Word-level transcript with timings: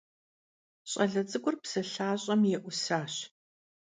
Ş'ale 0.89 1.21
ts'ık'ur 1.27 1.55
psı 1.61 1.81
lhaş'em 1.91 2.41
yê'usaş. 2.51 3.13